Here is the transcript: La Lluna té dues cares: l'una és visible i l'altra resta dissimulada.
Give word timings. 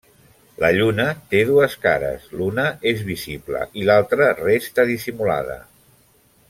La 0.61 0.69
Lluna 0.77 1.03
té 1.33 1.41
dues 1.49 1.75
cares: 1.83 2.25
l'una 2.39 2.65
és 2.95 3.05
visible 3.13 3.63
i 3.83 3.87
l'altra 3.91 4.31
resta 4.43 4.91
dissimulada. 4.97 5.61